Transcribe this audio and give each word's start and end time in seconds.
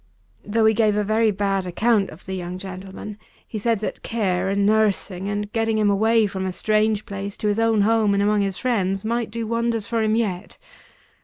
Though 0.43 0.65
he 0.65 0.73
gave 0.73 0.97
a 0.97 1.03
very 1.03 1.29
bad 1.29 1.67
account 1.67 2.09
of 2.09 2.25
the 2.25 2.33
young 2.33 2.57
gentleman, 2.57 3.19
he 3.47 3.59
said 3.59 3.81
that 3.81 4.01
care 4.01 4.49
and 4.49 4.65
nursing, 4.65 5.27
and 5.27 5.53
getting 5.53 5.77
him 5.77 5.91
away 5.91 6.25
from 6.25 6.47
a 6.47 6.51
strange 6.51 7.05
place 7.05 7.37
to 7.37 7.47
his 7.47 7.59
own 7.59 7.81
home 7.81 8.15
and 8.15 8.23
among 8.23 8.41
his 8.41 8.57
friends, 8.57 9.05
might 9.05 9.29
do 9.29 9.45
wonders 9.45 9.85
for 9.85 10.01
him 10.01 10.15
yet. 10.15 10.57